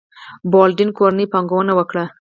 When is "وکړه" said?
1.75-2.05